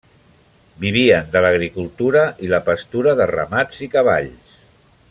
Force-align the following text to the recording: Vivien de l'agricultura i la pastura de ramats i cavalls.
Vivien 0.85 1.27
de 1.35 1.43
l'agricultura 1.47 2.25
i 2.47 2.51
la 2.55 2.61
pastura 2.71 3.15
de 3.21 3.31
ramats 3.35 3.85
i 3.89 3.93
cavalls. 3.97 4.59